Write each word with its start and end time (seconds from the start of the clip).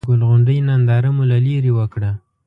د 0.01 0.03
ګل 0.07 0.21
غونډۍ 0.29 0.57
ننداره 0.67 1.09
مو 1.15 1.23
له 1.31 1.37
ليرې 1.45 1.71
وکړه. 1.79 2.11